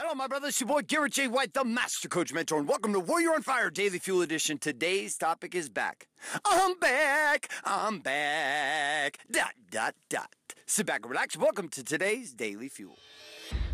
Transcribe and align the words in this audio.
Hello, 0.00 0.14
my 0.14 0.28
brothers. 0.28 0.50
It's 0.50 0.60
your 0.60 0.68
boy 0.68 0.82
Garrett 0.82 1.14
J. 1.14 1.26
White, 1.26 1.54
the 1.54 1.64
Master 1.64 2.06
Coach 2.08 2.32
Mentor, 2.32 2.60
and 2.60 2.68
welcome 2.68 2.92
to 2.92 3.00
Warrior 3.00 3.30
on 3.30 3.42
Fire 3.42 3.68
Daily 3.68 3.98
Fuel 3.98 4.22
Edition. 4.22 4.56
Today's 4.56 5.16
topic 5.16 5.56
is 5.56 5.68
back. 5.68 6.06
I'm 6.44 6.78
back. 6.78 7.50
I'm 7.64 7.98
back. 7.98 9.18
Dot, 9.28 9.54
dot, 9.72 9.96
dot. 10.08 10.32
Sit 10.66 10.86
back 10.86 11.00
and 11.02 11.10
relax. 11.10 11.36
Welcome 11.36 11.68
to 11.70 11.82
today's 11.82 12.32
Daily 12.32 12.68
Fuel. 12.68 12.96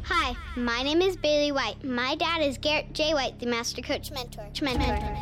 Hi, 0.05 0.35
my 0.57 0.83
name 0.83 1.03
is 1.03 1.15
Bailey 1.15 1.53
White. 1.53 1.85
My 1.85 2.15
dad 2.15 2.41
is 2.41 2.57
Garrett 2.57 2.95
J. 2.95 3.13
White, 3.13 3.39
the 3.39 3.45
Master 3.45 3.83
Coach 3.83 4.11
Mentor. 4.11 4.49
Mentor. 4.63 5.19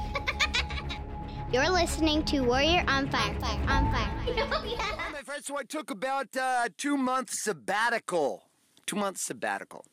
You're 1.53 1.69
listening 1.69 2.25
to 2.27 2.43
Warrior 2.43 2.85
on 2.87 3.11
Fire. 3.11 3.35
On 3.35 3.41
Fire 3.41 3.61
on 3.69 3.93
Fire. 3.93 4.37
Well, 4.37 5.13
my 5.13 5.23
friends, 5.25 5.47
so 5.47 5.59
I 5.59 5.65
took 5.65 5.91
about 5.91 6.37
uh, 6.37 6.69
two 6.79 6.97
months 6.97 7.43
sabbatical. 7.43 8.45
Two 8.87 8.95
months 8.95 9.27
sabbatical. 9.27 9.85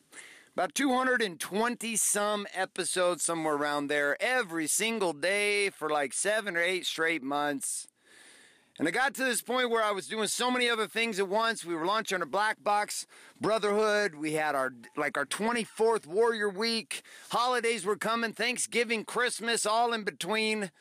About 0.59 0.75
220 0.75 1.95
some 1.95 2.45
episodes, 2.53 3.23
somewhere 3.23 3.55
around 3.55 3.87
there, 3.87 4.21
every 4.21 4.67
single 4.67 5.13
day 5.13 5.69
for 5.69 5.89
like 5.89 6.11
seven 6.11 6.57
or 6.57 6.61
eight 6.61 6.85
straight 6.85 7.23
months. 7.23 7.87
And 8.77 8.85
I 8.85 8.91
got 8.91 9.13
to 9.13 9.23
this 9.23 9.41
point 9.41 9.69
where 9.69 9.81
I 9.81 9.91
was 9.91 10.09
doing 10.09 10.27
so 10.27 10.51
many 10.51 10.69
other 10.69 10.85
things 10.85 11.17
at 11.17 11.29
once. 11.29 11.63
We 11.63 11.75
were 11.75 11.85
launching 11.85 12.21
a 12.21 12.25
Black 12.25 12.61
Box 12.61 13.07
Brotherhood. 13.39 14.15
We 14.15 14.33
had 14.33 14.53
our 14.53 14.73
like 14.97 15.17
our 15.17 15.25
24th 15.25 16.05
Warrior 16.05 16.49
Week. 16.49 17.03
Holidays 17.29 17.85
were 17.85 17.95
coming, 17.95 18.33
Thanksgiving, 18.33 19.05
Christmas, 19.05 19.65
all 19.65 19.93
in 19.93 20.03
between. 20.03 20.71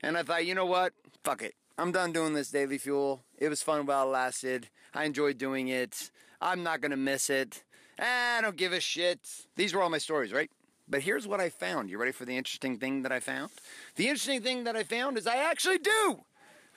And 0.00 0.16
I 0.16 0.22
thought, 0.22 0.46
you 0.46 0.54
know 0.54 0.66
what? 0.66 0.92
Fuck 1.24 1.42
it. 1.42 1.54
I'm 1.76 1.90
done 1.90 2.12
doing 2.12 2.34
this 2.34 2.52
daily 2.52 2.78
fuel. 2.78 3.24
It 3.36 3.48
was 3.48 3.64
fun 3.64 3.84
while 3.84 4.06
it 4.06 4.12
lasted. 4.12 4.68
I 4.94 5.06
enjoyed 5.06 5.38
doing 5.38 5.66
it. 5.66 6.12
I'm 6.40 6.62
not 6.62 6.80
gonna 6.80 6.96
miss 6.96 7.28
it. 7.28 7.64
Eh, 7.98 8.38
I 8.38 8.40
don't 8.40 8.56
give 8.56 8.72
a 8.72 8.80
shit. 8.80 9.18
These 9.56 9.74
were 9.74 9.82
all 9.82 9.90
my 9.90 9.98
stories, 9.98 10.32
right? 10.32 10.50
But 10.88 11.02
here's 11.02 11.26
what 11.26 11.40
I 11.40 11.50
found. 11.50 11.90
You 11.90 11.98
ready 11.98 12.12
for 12.12 12.24
the 12.24 12.36
interesting 12.36 12.78
thing 12.78 13.02
that 13.02 13.12
I 13.12 13.20
found? 13.20 13.50
The 13.96 14.08
interesting 14.08 14.40
thing 14.40 14.64
that 14.64 14.76
I 14.76 14.84
found 14.84 15.18
is 15.18 15.26
I 15.26 15.36
actually 15.36 15.78
do. 15.78 16.24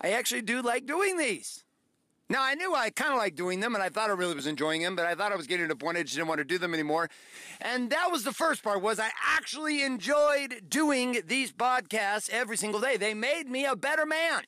I 0.01 0.11
actually 0.11 0.41
do 0.41 0.61
like 0.61 0.85
doing 0.85 1.17
these. 1.17 1.63
Now, 2.31 2.43
I 2.43 2.55
knew 2.55 2.73
I 2.73 2.89
kind 2.91 3.11
of 3.11 3.17
liked 3.17 3.35
doing 3.35 3.59
them, 3.59 3.75
and 3.75 3.83
I 3.83 3.89
thought 3.89 4.09
I 4.09 4.13
really 4.13 4.35
was 4.35 4.47
enjoying 4.47 4.81
them, 4.81 4.95
but 4.95 5.05
I 5.05 5.15
thought 5.15 5.33
I 5.33 5.35
was 5.35 5.47
getting 5.47 5.67
to 5.67 5.73
a 5.73 5.75
point 5.75 5.97
I 5.97 6.03
just 6.03 6.15
didn't 6.15 6.29
want 6.29 6.37
to 6.37 6.45
do 6.45 6.57
them 6.57 6.73
anymore. 6.73 7.09
And 7.59 7.89
that 7.89 8.09
was 8.09 8.23
the 8.23 8.31
first 8.31 8.63
part, 8.63 8.81
was 8.81 9.01
I 9.01 9.09
actually 9.21 9.83
enjoyed 9.83 10.63
doing 10.69 11.21
these 11.27 11.51
podcasts 11.51 12.29
every 12.29 12.55
single 12.55 12.79
day. 12.79 12.95
They 12.95 13.13
made 13.13 13.49
me 13.49 13.65
a 13.65 13.75
better 13.75 14.05
man. 14.05 14.43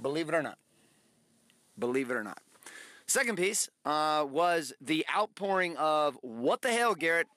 Believe 0.00 0.30
it 0.30 0.34
or 0.34 0.42
not. 0.42 0.56
Believe 1.78 2.10
it 2.10 2.14
or 2.14 2.24
not. 2.24 2.40
Second 3.08 3.36
piece 3.36 3.68
uh, 3.84 4.26
was 4.28 4.72
the 4.80 5.06
outpouring 5.14 5.76
of 5.76 6.18
what 6.22 6.62
the 6.62 6.72
hell, 6.72 6.94
Garrett? 6.94 7.28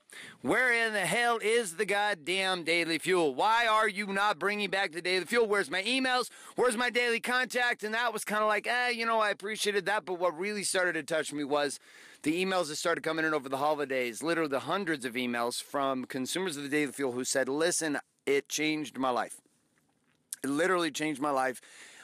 Where 0.42 0.74
in 0.74 0.94
the 0.94 1.06
hell 1.06 1.38
is 1.40 1.76
the 1.76 1.86
goddamn 1.86 2.64
daily 2.64 2.98
fuel? 2.98 3.36
Why 3.36 3.68
are 3.68 3.88
you 3.88 4.08
not 4.08 4.40
bringing 4.40 4.72
back 4.72 4.92
the 4.92 5.02
daily 5.02 5.26
fuel? 5.26 5.46
Where's 5.46 5.70
my 5.70 5.84
emails? 5.84 6.30
Where's 6.56 6.76
my 6.76 6.90
daily 6.90 7.20
contact? 7.20 7.84
And 7.84 7.94
that 7.94 8.12
was 8.12 8.26
kind 8.26 8.42
of 8.42 8.48
like, 8.48 8.66
eh, 8.66 8.90
you 8.90 9.06
know, 9.06 9.20
I 9.20 9.30
appreciated 9.30 9.86
that. 9.86 10.06
But 10.06 10.20
what 10.20 10.36
really 10.36 10.64
started 10.64 10.94
to 10.94 11.04
touch 11.04 11.32
me 11.32 11.44
was 11.44 11.80
the 12.24 12.44
emails 12.44 12.70
that 12.70 12.78
started 12.78 13.04
coming 13.04 13.24
in 13.24 13.36
over 13.36 13.48
the 13.48 13.58
holidays, 13.58 14.24
literally 14.24 14.50
the 14.50 14.62
hundreds 14.62 15.06
of 15.06 15.14
emails 15.14 15.62
from 15.62 16.06
consumers 16.06 16.58
of 16.58 16.64
the 16.64 16.70
daily 16.70 16.92
fuel 16.92 17.12
who 17.12 17.24
said, 17.24 17.48
listen, 17.48 18.00
it 18.26 18.50
changed 18.50 18.98
my 18.98 19.12
life. 19.12 19.40
It 20.44 20.50
literally 20.50 20.90
changed 20.90 21.22
my 21.22 21.32
life. 21.32 21.62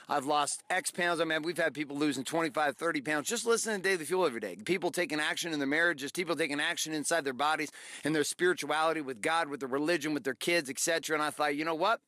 I've 0.08 0.26
lost 0.26 0.64
X 0.70 0.92
pounds. 0.92 1.20
I 1.20 1.24
mean, 1.24 1.42
we've 1.42 1.58
had 1.58 1.74
people 1.74 1.98
losing 1.98 2.24
25, 2.24 2.76
30 2.76 3.02
pounds 3.02 3.28
just 3.28 3.46
listening 3.46 3.82
to 3.82 3.90
Daily 3.90 4.06
Fuel 4.06 4.26
every 4.26 4.40
day. 4.40 4.56
People 4.64 4.92
taking 4.92 5.20
action 5.20 5.54
in 5.54 5.60
their 5.60 5.68
marriages, 5.68 6.12
people 6.12 6.36
taking 6.36 6.60
action 6.60 6.94
inside 6.94 7.26
their 7.26 7.34
bodies, 7.34 7.72
and 8.04 8.16
their 8.16 8.24
spirituality 8.24 9.02
with 9.02 9.22
God, 9.22 9.50
with 9.50 9.62
their 9.62 9.70
religion, 9.70 10.14
with 10.14 10.24
their 10.24 10.36
kids, 10.36 10.70
etc. 10.70 11.16
And 11.16 11.24
I 11.24 11.30
thought, 11.30 11.56
you 11.56 11.66
know 11.66 11.76
what? 11.76 12.02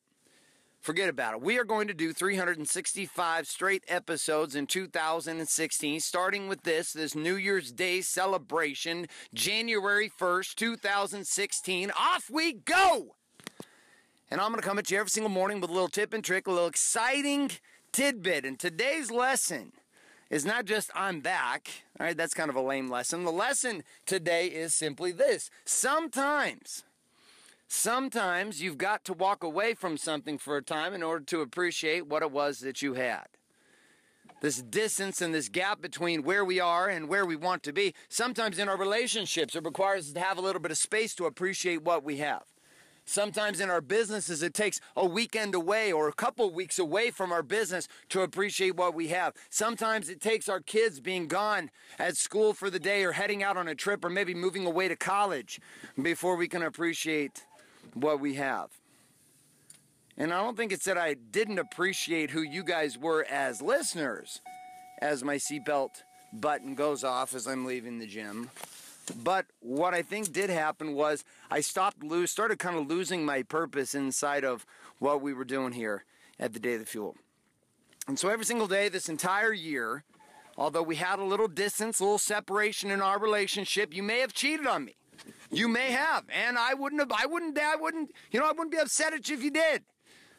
Forget 0.80 1.08
about 1.08 1.34
it. 1.34 1.42
We 1.42 1.58
are 1.58 1.64
going 1.64 1.88
to 1.88 1.94
do 1.94 2.12
365 2.12 3.48
straight 3.48 3.82
episodes 3.88 4.54
in 4.54 4.68
2016, 4.68 6.00
starting 6.00 6.48
with 6.48 6.62
this, 6.62 6.92
this 6.92 7.16
New 7.16 7.34
Year's 7.34 7.72
Day 7.72 8.00
celebration, 8.00 9.08
January 9.34 10.08
1st, 10.08 10.54
2016. 10.54 11.90
Off 11.98 12.30
we 12.30 12.52
go! 12.52 13.16
And 14.30 14.40
I'm 14.40 14.50
going 14.50 14.60
to 14.60 14.66
come 14.66 14.78
at 14.78 14.90
you 14.90 14.98
every 14.98 15.10
single 15.10 15.30
morning 15.30 15.60
with 15.60 15.70
a 15.70 15.72
little 15.72 15.88
tip 15.88 16.12
and 16.12 16.22
trick, 16.22 16.46
a 16.46 16.50
little 16.50 16.68
exciting 16.68 17.50
tidbit. 17.92 18.44
And 18.44 18.58
today's 18.58 19.10
lesson 19.10 19.72
is 20.30 20.44
not 20.44 20.64
just 20.64 20.90
I'm 20.94 21.20
back. 21.20 21.68
All 21.98 22.06
right, 22.06 22.16
that's 22.16 22.34
kind 22.34 22.50
of 22.50 22.56
a 22.56 22.60
lame 22.60 22.90
lesson. 22.90 23.24
The 23.24 23.32
lesson 23.32 23.82
today 24.06 24.46
is 24.46 24.74
simply 24.74 25.12
this 25.12 25.50
sometimes, 25.64 26.84
sometimes 27.66 28.62
you've 28.62 28.78
got 28.78 29.04
to 29.04 29.12
walk 29.12 29.42
away 29.42 29.74
from 29.74 29.96
something 29.96 30.38
for 30.38 30.56
a 30.56 30.62
time 30.62 30.94
in 30.94 31.02
order 31.02 31.24
to 31.26 31.40
appreciate 31.40 32.06
what 32.06 32.22
it 32.22 32.30
was 32.30 32.60
that 32.60 32.82
you 32.82 32.94
had. 32.94 33.26
This 34.40 34.62
distance 34.62 35.20
and 35.20 35.34
this 35.34 35.48
gap 35.48 35.82
between 35.82 36.22
where 36.22 36.44
we 36.44 36.60
are 36.60 36.88
and 36.88 37.08
where 37.08 37.26
we 37.26 37.34
want 37.34 37.64
to 37.64 37.72
be, 37.72 37.92
sometimes 38.08 38.58
in 38.58 38.68
our 38.68 38.76
relationships, 38.76 39.56
it 39.56 39.64
requires 39.64 40.06
us 40.06 40.12
to 40.12 40.20
have 40.20 40.38
a 40.38 40.40
little 40.40 40.62
bit 40.62 40.70
of 40.70 40.78
space 40.78 41.12
to 41.16 41.26
appreciate 41.26 41.82
what 41.82 42.04
we 42.04 42.18
have. 42.18 42.44
Sometimes 43.08 43.60
in 43.60 43.70
our 43.70 43.80
businesses, 43.80 44.42
it 44.42 44.52
takes 44.52 44.82
a 44.94 45.06
weekend 45.06 45.54
away 45.54 45.90
or 45.90 46.08
a 46.08 46.12
couple 46.12 46.52
weeks 46.52 46.78
away 46.78 47.10
from 47.10 47.32
our 47.32 47.42
business 47.42 47.88
to 48.10 48.20
appreciate 48.20 48.76
what 48.76 48.92
we 48.92 49.08
have. 49.08 49.32
Sometimes 49.48 50.10
it 50.10 50.20
takes 50.20 50.46
our 50.46 50.60
kids 50.60 51.00
being 51.00 51.26
gone 51.26 51.70
at 51.98 52.18
school 52.18 52.52
for 52.52 52.68
the 52.68 52.78
day 52.78 53.02
or 53.04 53.12
heading 53.12 53.42
out 53.42 53.56
on 53.56 53.66
a 53.66 53.74
trip 53.74 54.04
or 54.04 54.10
maybe 54.10 54.34
moving 54.34 54.66
away 54.66 54.88
to 54.88 54.94
college 54.94 55.58
before 56.02 56.36
we 56.36 56.48
can 56.48 56.62
appreciate 56.62 57.46
what 57.94 58.20
we 58.20 58.34
have. 58.34 58.68
And 60.18 60.30
I 60.30 60.42
don't 60.42 60.58
think 60.58 60.70
it's 60.70 60.84
that 60.84 60.98
I 60.98 61.14
didn't 61.14 61.58
appreciate 61.58 62.32
who 62.32 62.42
you 62.42 62.62
guys 62.62 62.98
were 62.98 63.24
as 63.24 63.62
listeners 63.62 64.42
as 65.00 65.24
my 65.24 65.36
seatbelt 65.36 66.02
button 66.34 66.74
goes 66.74 67.04
off 67.04 67.34
as 67.34 67.46
I'm 67.46 67.64
leaving 67.64 68.00
the 68.00 68.06
gym. 68.06 68.50
But 69.10 69.46
what 69.60 69.94
I 69.94 70.02
think 70.02 70.32
did 70.32 70.50
happen 70.50 70.94
was 70.94 71.24
I 71.50 71.60
stopped 71.60 72.02
lose 72.02 72.30
started 72.30 72.58
kind 72.58 72.76
of 72.76 72.86
losing 72.86 73.24
my 73.24 73.42
purpose 73.42 73.94
inside 73.94 74.44
of 74.44 74.66
what 74.98 75.20
we 75.20 75.32
were 75.32 75.44
doing 75.44 75.72
here 75.72 76.04
at 76.38 76.52
the 76.52 76.60
Day 76.60 76.74
of 76.74 76.80
the 76.80 76.86
Fuel. 76.86 77.16
And 78.06 78.18
so 78.18 78.28
every 78.28 78.44
single 78.44 78.66
day 78.66 78.88
this 78.88 79.08
entire 79.08 79.52
year, 79.52 80.04
although 80.56 80.82
we 80.82 80.96
had 80.96 81.18
a 81.18 81.24
little 81.24 81.48
distance, 81.48 82.00
a 82.00 82.04
little 82.04 82.18
separation 82.18 82.90
in 82.90 83.02
our 83.02 83.18
relationship, 83.18 83.94
you 83.94 84.02
may 84.02 84.20
have 84.20 84.32
cheated 84.32 84.66
on 84.66 84.84
me. 84.84 84.96
You 85.50 85.68
may 85.68 85.90
have, 85.92 86.24
and 86.28 86.58
I 86.58 86.74
wouldn't 86.74 87.00
have 87.00 87.12
I 87.12 87.26
wouldn't 87.26 87.58
I 87.58 87.76
wouldn't 87.76 88.12
you 88.30 88.40
know 88.40 88.46
I 88.46 88.52
wouldn't 88.52 88.70
be 88.70 88.78
upset 88.78 89.12
at 89.12 89.28
you 89.28 89.36
if 89.36 89.42
you 89.42 89.50
did. 89.50 89.82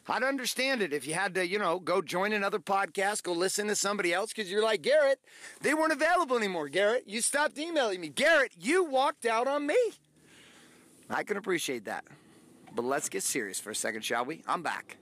I'd 0.09 0.23
understand 0.23 0.81
it 0.81 0.91
if 0.91 1.05
you 1.05 1.13
had 1.13 1.35
to, 1.35 1.47
you 1.47 1.59
know, 1.59 1.79
go 1.79 2.01
join 2.01 2.33
another 2.33 2.57
podcast, 2.59 3.23
go 3.23 3.31
listen 3.33 3.67
to 3.67 3.75
somebody 3.75 4.11
else 4.11 4.33
because 4.33 4.49
you're 4.49 4.63
like, 4.63 4.81
Garrett, 4.81 5.19
they 5.61 5.73
weren't 5.73 5.91
available 5.91 6.35
anymore. 6.35 6.67
Garrett, 6.67 7.03
you 7.05 7.21
stopped 7.21 7.57
emailing 7.59 8.01
me. 8.01 8.09
Garrett, 8.09 8.53
you 8.59 8.83
walked 8.83 9.25
out 9.25 9.47
on 9.47 9.67
me. 9.67 9.77
I 11.09 11.23
can 11.23 11.37
appreciate 11.37 11.85
that. 11.85 12.05
But 12.75 12.85
let's 12.85 13.09
get 13.09 13.23
serious 13.23 13.59
for 13.59 13.69
a 13.71 13.75
second, 13.75 14.03
shall 14.03 14.25
we? 14.25 14.43
I'm 14.47 14.63
back. 14.63 14.97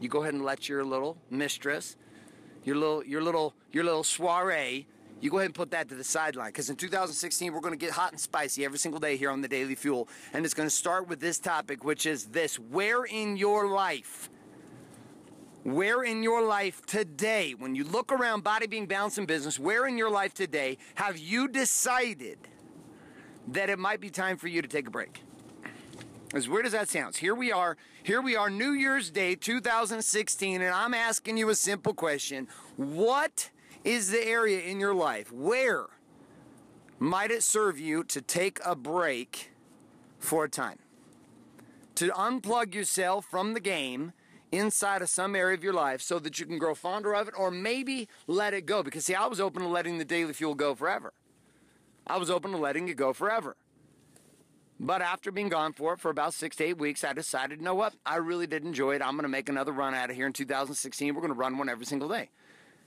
You 0.00 0.08
go 0.08 0.22
ahead 0.22 0.34
and 0.34 0.44
let 0.44 0.68
your 0.68 0.84
little 0.84 1.18
mistress, 1.30 1.96
your 2.64 2.76
little, 2.76 3.04
your 3.04 3.22
little, 3.22 3.54
your 3.72 3.84
little 3.84 4.04
soiree, 4.04 4.86
you 5.20 5.30
go 5.30 5.38
ahead 5.38 5.46
and 5.46 5.54
put 5.54 5.70
that 5.70 5.88
to 5.88 5.94
the 5.94 6.04
sideline 6.04 6.48
because 6.48 6.68
in 6.68 6.76
2016 6.76 7.52
we're 7.52 7.60
going 7.60 7.72
to 7.72 7.78
get 7.78 7.90
hot 7.90 8.12
and 8.12 8.20
spicy 8.20 8.64
every 8.64 8.78
single 8.78 9.00
day 9.00 9.16
here 9.16 9.30
on 9.30 9.40
the 9.40 9.48
Daily 9.48 9.74
Fuel, 9.74 10.08
and 10.34 10.44
it's 10.44 10.52
going 10.54 10.68
to 10.68 10.74
start 10.74 11.08
with 11.08 11.20
this 11.20 11.38
topic, 11.38 11.84
which 11.84 12.04
is 12.04 12.26
this: 12.26 12.58
Where 12.58 13.04
in 13.04 13.38
your 13.38 13.68
life? 13.68 14.28
Where 15.66 16.04
in 16.04 16.22
your 16.22 16.46
life 16.46 16.86
today, 16.86 17.52
when 17.58 17.74
you 17.74 17.82
look 17.82 18.12
around 18.12 18.44
Body 18.44 18.68
Being 18.68 18.86
Balance 18.86 19.18
in 19.18 19.26
Business, 19.26 19.58
where 19.58 19.84
in 19.88 19.98
your 19.98 20.08
life 20.08 20.32
today 20.32 20.78
have 20.94 21.18
you 21.18 21.48
decided 21.48 22.38
that 23.48 23.68
it 23.68 23.76
might 23.76 24.00
be 24.00 24.08
time 24.08 24.36
for 24.36 24.46
you 24.46 24.62
to 24.62 24.68
take 24.68 24.86
a 24.86 24.92
break? 24.92 25.22
As 26.32 26.48
weird 26.48 26.66
as 26.66 26.72
that 26.72 26.88
sounds, 26.88 27.16
here 27.16 27.34
we 27.34 27.50
are. 27.50 27.76
Here 28.04 28.22
we 28.22 28.36
are, 28.36 28.48
New 28.48 28.70
Year's 28.70 29.10
Day 29.10 29.34
2016, 29.34 30.62
and 30.62 30.72
I'm 30.72 30.94
asking 30.94 31.36
you 31.36 31.48
a 31.48 31.56
simple 31.56 31.94
question. 31.94 32.46
What 32.76 33.50
is 33.82 34.12
the 34.12 34.24
area 34.24 34.60
in 34.60 34.78
your 34.78 34.94
life 34.94 35.32
where 35.32 35.86
might 37.00 37.32
it 37.32 37.42
serve 37.42 37.80
you 37.80 38.04
to 38.04 38.22
take 38.22 38.60
a 38.64 38.76
break 38.76 39.50
for 40.20 40.44
a 40.44 40.48
time? 40.48 40.78
To 41.96 42.10
unplug 42.10 42.72
yourself 42.72 43.24
from 43.24 43.54
the 43.54 43.60
game 43.60 44.12
inside 44.56 45.02
of 45.02 45.08
some 45.08 45.34
area 45.34 45.54
of 45.54 45.62
your 45.62 45.72
life 45.72 46.00
so 46.00 46.18
that 46.18 46.38
you 46.38 46.46
can 46.46 46.58
grow 46.58 46.74
fonder 46.74 47.14
of 47.14 47.28
it 47.28 47.34
or 47.36 47.50
maybe 47.50 48.08
let 48.26 48.54
it 48.54 48.66
go. 48.66 48.82
Because, 48.82 49.04
see, 49.04 49.14
I 49.14 49.26
was 49.26 49.40
open 49.40 49.62
to 49.62 49.68
letting 49.68 49.98
the 49.98 50.04
daily 50.04 50.32
fuel 50.32 50.54
go 50.54 50.74
forever. 50.74 51.12
I 52.06 52.16
was 52.18 52.30
open 52.30 52.52
to 52.52 52.56
letting 52.56 52.88
it 52.88 52.96
go 52.96 53.12
forever. 53.12 53.56
But 54.78 55.00
after 55.00 55.32
being 55.32 55.48
gone 55.48 55.72
for 55.72 55.94
it 55.94 56.00
for 56.00 56.10
about 56.10 56.34
six 56.34 56.56
to 56.56 56.64
eight 56.64 56.78
weeks, 56.78 57.02
I 57.02 57.12
decided, 57.12 57.58
you 57.58 57.64
know 57.64 57.74
what? 57.74 57.94
I 58.04 58.16
really 58.16 58.46
did 58.46 58.64
enjoy 58.64 58.94
it. 58.94 59.02
I'm 59.02 59.12
going 59.12 59.22
to 59.22 59.28
make 59.28 59.48
another 59.48 59.72
run 59.72 59.94
out 59.94 60.10
of 60.10 60.16
here 60.16 60.26
in 60.26 60.32
2016. 60.32 61.14
We're 61.14 61.20
going 61.20 61.32
to 61.32 61.38
run 61.38 61.56
one 61.56 61.68
every 61.68 61.86
single 61.86 62.08
day. 62.08 62.28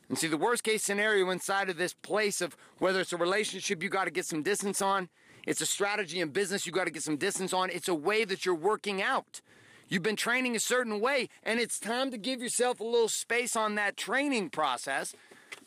And 0.08 0.18
see, 0.18 0.28
the 0.28 0.38
worst 0.38 0.64
case 0.64 0.84
scenario 0.84 1.30
inside 1.30 1.70
of 1.70 1.78
this 1.78 1.94
place 1.94 2.42
of 2.42 2.56
whether 2.78 3.00
it's 3.00 3.14
a 3.14 3.18
relationship 3.18 3.82
you 3.82 3.90
got 3.90 4.06
to 4.06 4.12
get 4.12 4.26
some 4.26 4.44
distance 4.44 4.82
on, 4.82 5.10
It's 5.46 5.62
a 5.62 5.66
strategy 5.66 6.20
in 6.20 6.30
business 6.30 6.66
you 6.66 6.72
got 6.72 6.86
to 6.86 6.92
get 6.92 7.04
some 7.04 7.18
distance 7.18 7.54
on. 7.54 7.70
It's 7.70 7.88
a 7.88 7.96
way 7.96 8.26
that 8.26 8.46
you're 8.46 8.56
working 8.56 9.02
out. 9.02 9.42
You've 9.90 10.04
been 10.04 10.16
training 10.16 10.56
a 10.56 10.60
certain 10.60 11.00
way, 11.00 11.30
and 11.42 11.60
it's 11.60 11.80
time 11.80 12.12
to 12.12 12.18
give 12.18 12.42
yourself 12.42 12.80
a 12.80 12.84
little 12.84 13.10
space 13.10 13.56
on 13.56 13.74
that 13.76 13.98
training 13.98 14.52
process. 14.52 15.16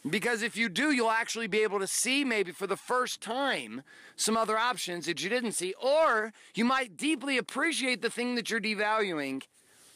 Because 0.08 0.42
if 0.42 0.56
you 0.56 0.68
do, 0.68 0.92
you'll 0.92 1.10
actually 1.10 1.48
be 1.48 1.64
able 1.64 1.80
to 1.80 1.88
see 1.88 2.24
maybe 2.24 2.52
for 2.52 2.68
the 2.68 2.76
first 2.76 3.20
time 3.20 3.82
some 4.14 4.36
other 4.36 4.56
options 4.56 5.06
that 5.06 5.22
you 5.22 5.28
didn't 5.28 5.52
see, 5.52 5.74
or 5.82 6.32
you 6.54 6.64
might 6.64 6.96
deeply 6.96 7.36
appreciate 7.36 8.00
the 8.00 8.10
thing 8.10 8.36
that 8.36 8.48
you're 8.48 8.60
devaluing, 8.60 9.42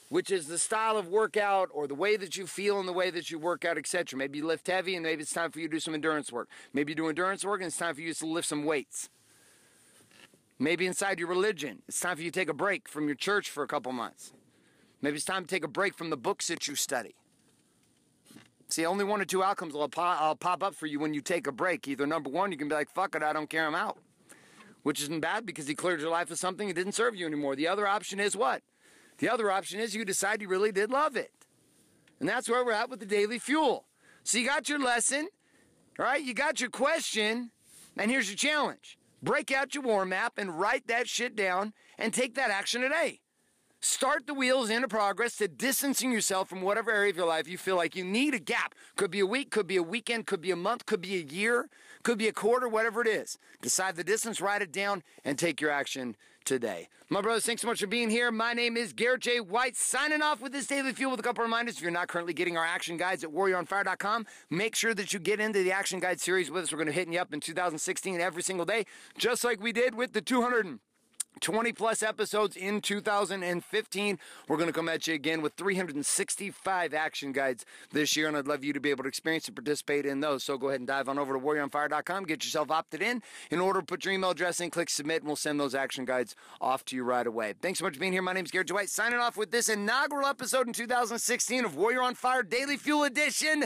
which 0.08 0.32
is 0.32 0.48
the 0.48 0.58
style 0.58 0.96
of 0.96 1.06
workout 1.06 1.68
or 1.72 1.86
the 1.86 1.94
way 1.94 2.16
that 2.16 2.36
you 2.36 2.48
feel 2.48 2.80
and 2.80 2.88
the 2.88 2.92
way 2.92 3.10
that 3.10 3.30
you 3.30 3.38
work 3.38 3.64
out, 3.64 3.78
etc. 3.78 4.18
Maybe 4.18 4.38
you 4.38 4.46
lift 4.46 4.66
heavy 4.66 4.96
and 4.96 5.04
maybe 5.04 5.22
it's 5.22 5.32
time 5.32 5.52
for 5.52 5.60
you 5.60 5.68
to 5.68 5.76
do 5.76 5.80
some 5.80 5.94
endurance 5.94 6.32
work. 6.32 6.48
Maybe 6.72 6.92
you 6.92 6.96
do 6.96 7.08
endurance 7.08 7.44
work 7.44 7.60
and 7.60 7.68
it's 7.68 7.76
time 7.76 7.94
for 7.94 8.00
you 8.00 8.12
to 8.12 8.26
lift 8.26 8.48
some 8.48 8.64
weights. 8.64 9.08
Maybe 10.58 10.86
inside 10.86 11.18
your 11.18 11.28
religion, 11.28 11.82
it's 11.86 12.00
time 12.00 12.16
for 12.16 12.22
you 12.22 12.30
to 12.30 12.40
take 12.40 12.48
a 12.48 12.54
break 12.54 12.88
from 12.88 13.06
your 13.06 13.14
church 13.14 13.50
for 13.50 13.62
a 13.62 13.66
couple 13.66 13.92
months. 13.92 14.32
Maybe 15.02 15.16
it's 15.16 15.24
time 15.24 15.44
to 15.44 15.48
take 15.48 15.64
a 15.64 15.68
break 15.68 15.94
from 15.94 16.08
the 16.08 16.16
books 16.16 16.48
that 16.48 16.66
you 16.66 16.74
study. 16.74 17.14
See, 18.68 18.86
only 18.86 19.04
one 19.04 19.20
or 19.20 19.26
two 19.26 19.42
outcomes 19.42 19.74
will 19.74 19.88
pop, 19.88 20.20
will 20.20 20.30
uh, 20.30 20.34
pop 20.34 20.62
up 20.62 20.74
for 20.74 20.86
you 20.86 20.98
when 20.98 21.12
you 21.12 21.20
take 21.20 21.46
a 21.46 21.52
break. 21.52 21.86
Either 21.86 22.06
number 22.06 22.30
one, 22.30 22.50
you 22.50 22.58
can 22.58 22.68
be 22.68 22.74
like, 22.74 22.90
fuck 22.90 23.14
it, 23.14 23.22
I 23.22 23.32
don't 23.32 23.50
care, 23.50 23.66
I'm 23.66 23.74
out. 23.74 23.98
Which 24.82 25.02
isn't 25.02 25.20
bad 25.20 25.44
because 25.44 25.68
you 25.68 25.76
cleared 25.76 26.00
your 26.00 26.10
life 26.10 26.30
of 26.30 26.38
something 26.38 26.68
that 26.68 26.74
didn't 26.74 26.92
serve 26.92 27.14
you 27.14 27.26
anymore. 27.26 27.54
The 27.54 27.68
other 27.68 27.86
option 27.86 28.18
is 28.18 28.36
what? 28.36 28.62
The 29.18 29.28
other 29.28 29.50
option 29.50 29.78
is 29.78 29.94
you 29.94 30.04
decide 30.04 30.40
you 30.40 30.48
really 30.48 30.72
did 30.72 30.90
love 30.90 31.16
it. 31.16 31.32
And 32.18 32.28
that's 32.28 32.48
where 32.48 32.64
we're 32.64 32.72
at 32.72 32.88
with 32.88 33.00
the 33.00 33.06
daily 33.06 33.38
fuel. 33.38 33.84
So 34.24 34.38
you 34.38 34.46
got 34.46 34.68
your 34.68 34.78
lesson, 34.78 35.28
right? 35.98 36.22
You 36.22 36.34
got 36.34 36.60
your 36.60 36.70
question, 36.70 37.50
and 37.96 38.10
here's 38.10 38.28
your 38.28 38.36
challenge 38.36 38.98
break 39.26 39.50
out 39.50 39.74
your 39.74 39.82
war 39.82 40.06
map 40.06 40.34
and 40.38 40.58
write 40.58 40.86
that 40.86 41.08
shit 41.08 41.34
down 41.34 41.72
and 41.98 42.14
take 42.14 42.36
that 42.36 42.50
action 42.50 42.80
today. 42.80 43.20
Start 43.82 44.26
the 44.26 44.34
wheels 44.34 44.70
into 44.70 44.86
progress 44.86 45.36
to 45.36 45.48
distancing 45.48 46.12
yourself 46.12 46.48
from 46.48 46.62
whatever 46.62 46.92
area 46.92 47.10
of 47.10 47.16
your 47.16 47.26
life 47.26 47.48
you 47.48 47.58
feel 47.58 47.76
like 47.76 47.96
you 47.96 48.04
need 48.04 48.34
a 48.34 48.38
gap. 48.38 48.74
Could 48.96 49.10
be 49.10 49.20
a 49.20 49.26
week, 49.26 49.50
could 49.50 49.66
be 49.66 49.76
a 49.76 49.82
weekend, 49.82 50.26
could 50.26 50.40
be 50.40 50.52
a 50.52 50.56
month, 50.56 50.86
could 50.86 51.00
be 51.00 51.16
a 51.16 51.24
year, 51.24 51.68
could 52.04 52.18
be 52.18 52.28
a 52.28 52.32
quarter, 52.32 52.68
whatever 52.68 53.02
it 53.02 53.08
is. 53.08 53.36
Decide 53.60 53.96
the 53.96 54.04
distance, 54.04 54.40
write 54.40 54.62
it 54.62 54.72
down, 54.72 55.02
and 55.24 55.36
take 55.36 55.60
your 55.60 55.70
action 55.70 56.16
today. 56.46 56.88
My 57.10 57.20
brothers, 57.20 57.44
thanks 57.44 57.62
so 57.62 57.68
much 57.68 57.80
for 57.80 57.86
being 57.86 58.08
here. 58.08 58.32
My 58.32 58.52
name 58.52 58.76
is 58.76 58.92
Garrett 58.92 59.20
J. 59.20 59.40
White, 59.40 59.76
signing 59.76 60.22
off 60.22 60.40
with 60.40 60.52
this 60.52 60.66
daily 60.66 60.92
fuel 60.92 61.10
with 61.10 61.20
a 61.20 61.22
couple 61.22 61.44
reminders. 61.44 61.76
If 61.76 61.82
you're 61.82 61.90
not 61.90 62.08
currently 62.08 62.32
getting 62.32 62.56
our 62.56 62.64
action 62.64 62.96
guides 62.96 63.22
at 63.22 63.30
warrioronfire.com, 63.30 64.26
make 64.48 64.74
sure 64.74 64.94
that 64.94 65.12
you 65.12 65.18
get 65.18 65.38
into 65.38 65.62
the 65.62 65.72
action 65.72 66.00
guide 66.00 66.20
series 66.20 66.50
with 66.50 66.64
us. 66.64 66.72
We're 66.72 66.78
going 66.78 66.86
to 66.86 66.92
hit 66.92 67.08
you 67.08 67.18
up 67.18 67.34
in 67.34 67.40
2016 67.40 68.20
every 68.20 68.42
single 68.42 68.64
day, 68.64 68.86
just 69.18 69.44
like 69.44 69.60
we 69.60 69.72
did 69.72 69.94
with 69.94 70.14
the 70.14 70.22
200. 70.22 70.78
20 71.40 71.72
plus 71.72 72.02
episodes 72.02 72.56
in 72.56 72.80
2015. 72.80 74.18
We're 74.48 74.56
going 74.56 74.68
to 74.68 74.72
come 74.72 74.88
at 74.88 75.06
you 75.06 75.14
again 75.14 75.42
with 75.42 75.54
365 75.54 76.94
action 76.94 77.32
guides 77.32 77.64
this 77.92 78.16
year, 78.16 78.28
and 78.28 78.36
I'd 78.36 78.46
love 78.48 78.64
you 78.64 78.72
to 78.72 78.80
be 78.80 78.90
able 78.90 79.04
to 79.04 79.08
experience 79.08 79.46
and 79.46 79.56
participate 79.56 80.06
in 80.06 80.20
those. 80.20 80.44
So 80.44 80.58
go 80.58 80.68
ahead 80.68 80.80
and 80.80 80.86
dive 80.86 81.08
on 81.08 81.18
over 81.18 81.34
to 81.34 81.38
warrioronfire.com, 81.38 82.24
get 82.24 82.44
yourself 82.44 82.70
opted 82.70 83.02
in. 83.02 83.22
In 83.50 83.60
order, 83.60 83.80
to 83.80 83.86
put 83.86 84.04
your 84.04 84.14
email 84.14 84.30
address 84.30 84.60
in, 84.60 84.70
click 84.70 84.90
submit, 84.90 85.22
and 85.22 85.26
we'll 85.26 85.36
send 85.36 85.60
those 85.60 85.74
action 85.74 86.04
guides 86.04 86.34
off 86.60 86.84
to 86.86 86.96
you 86.96 87.04
right 87.04 87.26
away. 87.26 87.54
Thanks 87.60 87.78
so 87.78 87.84
much 87.84 87.94
for 87.94 88.00
being 88.00 88.12
here. 88.12 88.22
My 88.22 88.32
name 88.32 88.44
is 88.44 88.50
Garrett 88.50 88.72
White, 88.72 88.90
signing 88.90 89.18
off 89.18 89.36
with 89.36 89.50
this 89.50 89.68
inaugural 89.68 90.26
episode 90.26 90.66
in 90.66 90.72
2016 90.72 91.64
of 91.64 91.76
Warrior 91.76 92.02
on 92.02 92.14
Fire 92.14 92.42
Daily 92.42 92.76
Fuel 92.76 93.04
Edition. 93.04 93.64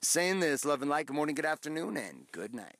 Saying 0.00 0.40
this, 0.40 0.64
love 0.64 0.82
and 0.82 0.90
light, 0.90 1.06
good 1.06 1.16
morning, 1.16 1.34
good 1.34 1.46
afternoon, 1.46 1.96
and 1.96 2.26
good 2.32 2.54
night 2.54 2.79